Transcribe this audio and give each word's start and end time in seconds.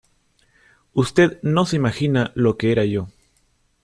Usted 0.95 1.37
no 1.43 1.67
se 1.67 1.75
imagina 1.75 2.31
lo 2.33 2.57
que 2.57 2.71
era 2.71 2.85
yo. 2.85 3.09